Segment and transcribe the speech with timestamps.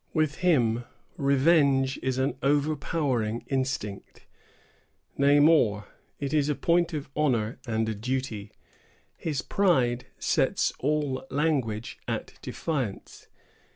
[0.15, 4.25] With him revenge is an overpowering instinct;
[5.15, 5.89] nay, more,
[6.19, 8.51] it is a point of honor and a duty.
[9.15, 13.27] His pride sets all language at defiance.